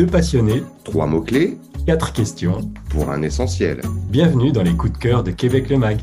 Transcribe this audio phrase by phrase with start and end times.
[0.00, 2.72] Deux passionnés, Trois mots-clés quatre questions.
[2.88, 3.82] pour un essentiel.
[4.08, 6.00] Bienvenue dans les coups de cœur de Québec le Mag.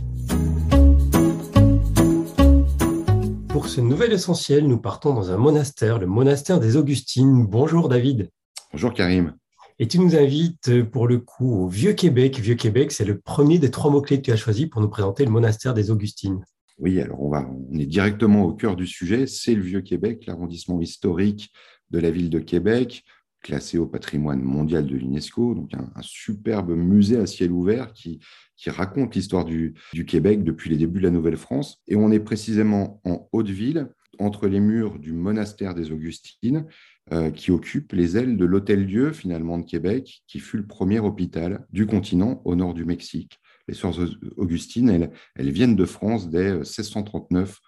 [3.47, 7.47] Pour ce nouvel essentiel, nous partons dans un monastère, le monastère des Augustines.
[7.47, 8.29] Bonjour David.
[8.71, 9.33] Bonjour Karim.
[9.79, 12.39] Et tu nous invites pour le coup au Vieux-Québec.
[12.39, 15.31] Vieux-Québec, c'est le premier des trois mots-clés que tu as choisi pour nous présenter le
[15.31, 16.45] monastère des Augustines.
[16.77, 19.25] Oui, alors on, va, on est directement au cœur du sujet.
[19.25, 21.51] C'est le Vieux-Québec, l'arrondissement historique
[21.89, 23.03] de la ville de Québec,
[23.47, 25.55] classé au patrimoine mondial de l'UNESCO.
[25.55, 28.19] Donc un, superbe musée à ciel ouvert qui,
[28.67, 29.73] raconte l'histoire du,
[30.05, 31.81] Québec depuis les débuts de la Nouvelle-France.
[31.87, 33.87] Et on est précisément en Haute-Ville,
[34.19, 36.65] entre les murs du monastère des Augustines,
[37.13, 41.65] euh, qui occupe les ailes de l'Hôtel-Dieu, finalement, de Québec, qui fut le premier hôpital
[41.71, 43.39] du continent au nord du Mexique.
[43.69, 43.97] Les sœurs
[44.35, 47.59] Augustines, elles, viennent de France dès 1639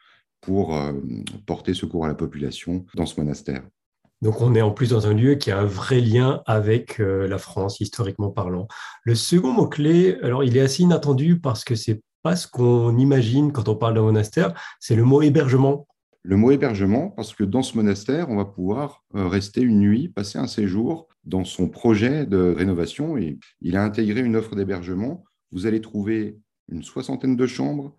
[0.41, 0.93] pour euh,
[1.45, 3.63] porter secours à la population dans ce monastère.
[4.21, 7.27] Donc on est en plus dans un lieu qui a un vrai lien avec euh,
[7.27, 8.67] la France, historiquement parlant.
[9.03, 13.51] Le second mot-clé, alors il est assez inattendu parce que c'est pas ce qu'on imagine
[13.53, 15.87] quand on parle d'un monastère, c'est le mot hébergement.
[16.21, 20.09] Le mot hébergement, parce que dans ce monastère, on va pouvoir euh, rester une nuit,
[20.09, 23.17] passer un séjour dans son projet de rénovation.
[23.17, 25.23] Et il a intégré une offre d'hébergement.
[25.53, 27.95] Vous allez trouver une soixantaine de chambres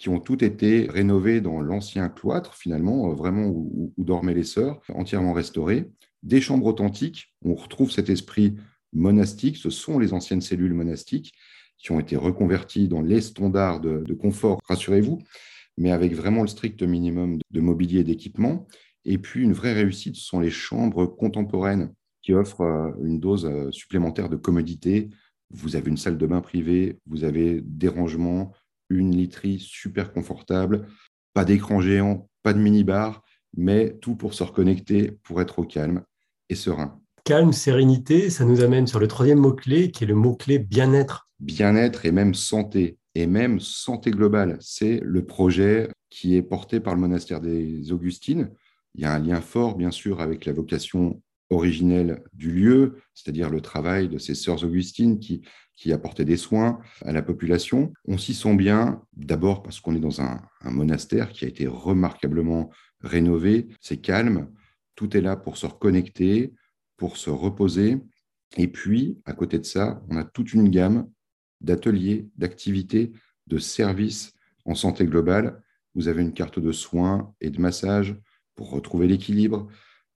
[0.00, 4.80] qui ont toutes été rénovées dans l'ancien cloître, finalement, euh, vraiment où, dormaient les sœurs,
[4.88, 5.90] entièrement restaurées.
[6.22, 8.56] Des chambres authentiques, on retrouve cet esprit
[8.94, 11.34] monastique, ce sont les anciennes cellules monastiques
[11.76, 15.18] qui ont été reconverties dans les standards de, de confort, rassurez-vous,
[15.76, 18.66] mais avec vraiment le strict minimum de mobilier et d'équipement.
[19.04, 23.44] Et puis, une vraie réussite, ce sont les chambres contemporaines qui offrent euh, une dose
[23.44, 25.10] euh, supplémentaire de commodité.
[25.50, 28.52] Vous avez une salle de bain privée, vous avez des rangements,
[28.90, 30.86] une literie super confortable,
[31.32, 33.22] pas d'écran géant, pas de mini-bar,
[33.56, 36.02] mais tout pour se reconnecter, pour être au calme
[36.48, 37.00] et serein.
[37.24, 41.28] Calme, sérénité, ça nous amène sur le troisième mot-clé qui est le mot-clé bien-être.
[41.38, 44.58] Bien-être et même santé, et même santé globale.
[44.60, 48.50] C'est le projet qui est porté par le monastère des Augustines.
[48.94, 53.50] Il y a un lien fort, bien sûr, avec la vocation originelle du lieu, c'est-à-dire
[53.50, 55.42] le travail de ces sœurs Augustines qui,
[55.80, 57.94] qui apportaient des soins à la population.
[58.06, 61.66] On s'y sent bien, d'abord parce qu'on est dans un, un, monastère qui a été
[61.66, 62.70] remarquablement
[63.00, 64.50] rénové, c'est calme,
[64.94, 66.52] tout est là pour se reconnecter,
[66.98, 67.98] pour se reposer.
[68.58, 71.08] Et puis, à côté de ça, on a toute une gamme
[71.62, 73.12] d'ateliers, d'activités,
[73.46, 74.34] de services
[74.66, 75.62] en santé globale.
[75.94, 78.20] Vous avez une carte de soins et de massage
[78.54, 79.66] pour retrouver l'équilibre,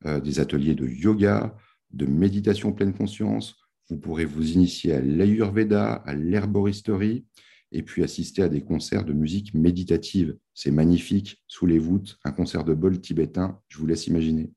[0.04, 1.56] euh, des ateliers de yoga,
[1.90, 3.63] de méditation pleine conscience.
[3.90, 7.26] Vous pourrez vous initier à l'ayurveda, à l'herboristerie,
[7.70, 10.38] et puis assister à des concerts de musique méditative.
[10.54, 14.50] C'est magnifique, sous les voûtes, un concert de bol tibétain, je vous laisse imaginer.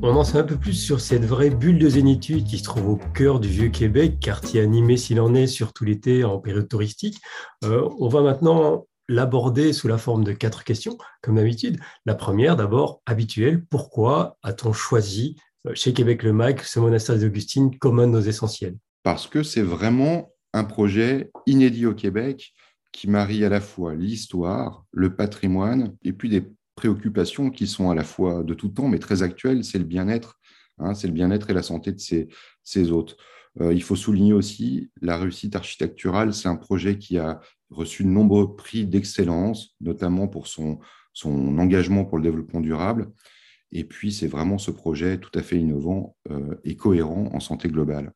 [0.00, 2.88] On en sait un peu plus sur cette vraie bulle de zénitude qui se trouve
[2.88, 7.18] au cœur du vieux Québec, quartier animé s'il en est, surtout l'été en période touristique.
[7.64, 11.80] Euh, on va maintenant l'aborder sous la forme de quatre questions, comme d'habitude.
[12.06, 15.36] La première, d'abord, habituelle, pourquoi a-t-on choisi
[15.74, 19.42] chez Québec le MAC ce monastère des Augustines comme un de nos essentiels Parce que
[19.42, 22.52] c'est vraiment un projet inédit au Québec
[22.92, 27.94] qui marie à la fois l'histoire, le patrimoine et puis des préoccupations qui sont à
[27.94, 30.38] la fois de tout temps, mais très actuelles, c'est le bien-être,
[30.78, 33.16] hein, c'est le bien-être et la santé de ses, hôtes.
[33.60, 36.32] Euh, il faut souligner aussi la réussite architecturale.
[36.32, 37.40] C'est un projet qui a
[37.70, 40.78] reçu de nombreux prix d'excellence, notamment pour son
[41.24, 43.10] engagement pour le développement durable.
[43.72, 47.68] Et puis, c'est vraiment ce projet tout à fait innovant euh, et cohérent en santé
[47.68, 48.12] globale.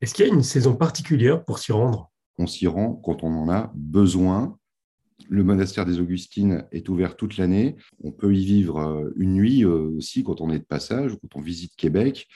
[0.00, 2.10] Est-ce qu'il y a une saison particulière pour s'y rendre?
[2.38, 4.56] On s'y rend quand on en a besoin.
[5.28, 7.76] Le monastère des Augustines est ouvert toute l'année.
[8.02, 11.76] On peut y vivre une nuit aussi quand on est de passage, quand on visite
[11.76, 12.26] Québec,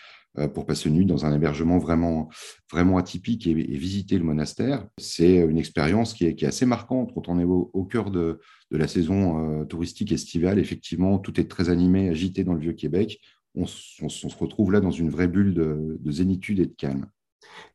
[0.53, 2.29] pour passer une nuit dans un hébergement vraiment,
[2.71, 4.87] vraiment atypique et, et visiter le monastère.
[4.99, 8.11] C'est une expérience qui est, qui est, assez marquante quand on est au, au cœur
[8.11, 8.41] de,
[8.71, 10.59] de, la saison euh, touristique estivale.
[10.59, 13.21] Effectivement, tout est très animé, agité dans le Vieux-Québec.
[13.55, 13.65] On,
[14.03, 17.07] on, on, se retrouve là dans une vraie bulle de, de zénitude et de calme.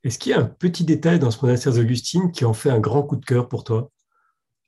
[0.03, 2.69] Est-ce qu'il y a un petit détail dans ce monastère des Augustines qui en fait
[2.69, 3.91] un grand coup de cœur pour toi?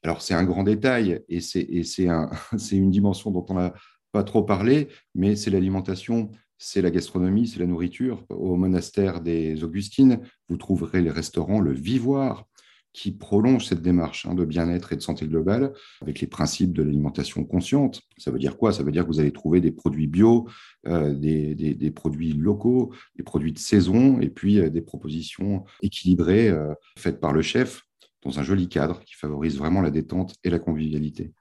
[0.04, 2.30] Alors, c'est un grand détail et c'est un,
[2.72, 3.74] une dimension dont on n'a
[4.12, 6.32] pas trop parlé, mais c'est l'alimentation,
[6.64, 8.24] c'est la gastronomie, c'est la nourriture.
[8.30, 12.46] Au monastère des Augustines, vous trouverez les restaurants Le Vivoire
[12.94, 16.84] qui prolonge cette démarche hein, de bien-être et de santé globale avec les principes de
[16.84, 18.04] l'alimentation consciente.
[18.18, 18.74] Ça veut dire quoi?
[18.74, 20.48] Ça veut dire que vous allez trouver des produits bio,
[20.88, 26.76] euh, des, produits locaux, des produits de saison et puis euh, des propositions équilibrées euh,
[26.96, 27.88] faites par le chef
[28.24, 31.32] dans un joli cadre qui favorise vraiment la détente et la convivialité.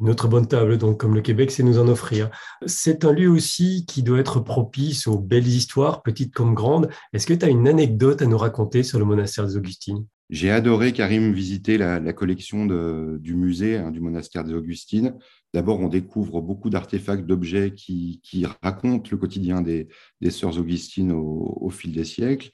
[0.00, 2.30] Une autre bonne table, donc, comme le Québec sait nous en offrir.
[2.66, 6.88] C'est un lieu aussi qui doit être propice aux belles histoires, petites comme grandes.
[7.12, 10.04] Est-ce que tu as une anecdote à nous raconter sur le monastère des Augustines?
[10.30, 15.14] J'ai adoré, Karim, visiter la, collection du musée hein, du monastère des Augustines.
[15.52, 18.20] D'abord, on découvre beaucoup d'artefacts, d'objets qui,
[18.62, 19.88] racontent le quotidien des,
[20.30, 22.50] sœurs Augustines au fil des siècles.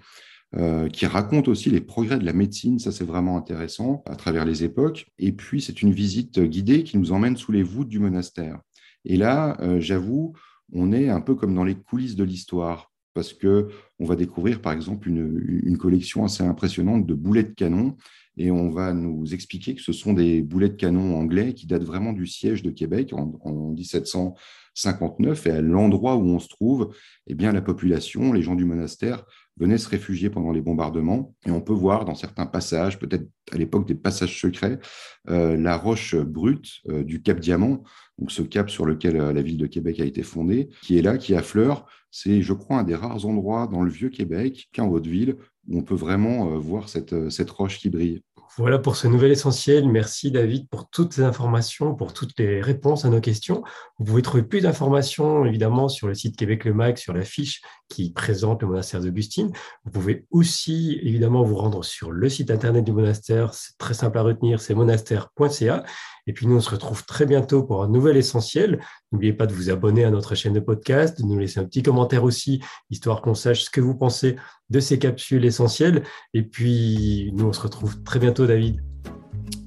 [0.56, 2.81] Euh, qui raconte aussi les progrès de la médecine.
[2.81, 5.06] Ça, c'est vraiment intéressant à travers les époques.
[5.20, 8.58] Et puis, c'est une visite guidée qui nous emmène sous les voûtes du monastère.
[9.05, 10.32] Et là, euh, j'avoue,
[10.73, 13.69] on est un peu comme dans les coulisses de l'histoire parce que
[14.00, 17.97] on va découvrir par exemple une, collection assez impressionnante de boulets de canon
[18.37, 21.85] et on va nous expliquer que ce sont des boulets de canon anglais qui datent
[21.85, 26.94] vraiment du siège de Québec en, en 1759 et à l'endroit où on se trouve,
[27.26, 29.25] eh bien la population, les gens du monastère
[29.61, 31.35] venaient se réfugier pendant les bombardements.
[31.47, 34.81] Et on peut voir dans certains passages, peut-être à l'époque des passages secrets,
[35.29, 37.83] euh, la roche brute euh, du Cap Diamant,
[38.19, 41.03] donc ce cap sur lequel euh, la ville de Québec a été fondée, qui est
[41.03, 41.87] là, qui affleure.
[42.11, 45.37] C'est, je crois, un des rares endroits dans le vieux Québec, qu'en Haute-Ville,
[45.69, 48.23] où on peut vraiment voir cette roche qui brille.
[48.61, 49.89] Voilà pour ce nouvel essentiel.
[49.89, 53.65] Merci David pour toutes ces informations, pour toutes les réponses à nos questions.
[53.99, 57.62] Vous pouvez trouver plus d'informations évidemment sur le site Québec Le Mag, sur la fiche
[57.89, 59.51] qui présente le monastère d'Augustine.
[59.85, 63.55] Vous pouvez aussi évidemment vous rendre sur le site internet du monastère.
[63.55, 65.83] C'est très simple à retenir, c'est monastère.ca.
[66.31, 68.79] Et puis nous, on se retrouve très bientôt pour un nouvel essentiel.
[69.11, 71.82] N'oubliez pas de vous abonner à notre chaîne de podcast, de nous laisser un petit
[71.82, 74.37] commentaire aussi, histoire qu'on sache ce que vous pensez
[74.71, 76.05] de ces capsules essentielles.
[76.32, 78.81] Et puis nous, on se retrouve très bientôt, David.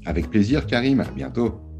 [0.05, 1.01] Avec plaisir, Karim.
[1.01, 1.72] À bientôt.